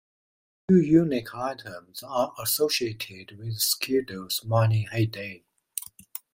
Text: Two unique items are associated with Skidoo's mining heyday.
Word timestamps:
Two 0.67 0.81
unique 0.81 1.35
items 1.35 2.01
are 2.01 2.33
associated 2.41 3.37
with 3.37 3.59
Skidoo's 3.59 4.43
mining 4.43 4.87
heyday. 4.87 5.43